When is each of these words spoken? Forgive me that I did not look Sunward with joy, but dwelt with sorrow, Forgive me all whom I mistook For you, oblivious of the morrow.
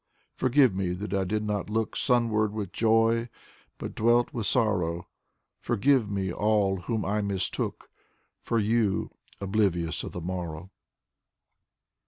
Forgive 0.33 0.73
me 0.73 0.93
that 0.93 1.13
I 1.13 1.23
did 1.25 1.43
not 1.43 1.69
look 1.69 1.95
Sunward 1.95 2.53
with 2.53 2.71
joy, 2.71 3.29
but 3.77 3.93
dwelt 3.93 4.33
with 4.33 4.47
sorrow, 4.47 5.05
Forgive 5.59 6.09
me 6.09 6.33
all 6.33 6.77
whom 6.77 7.05
I 7.05 7.21
mistook 7.21 7.87
For 8.41 8.57
you, 8.57 9.11
oblivious 9.39 10.03
of 10.03 10.11
the 10.11 10.19
morrow. 10.21 10.71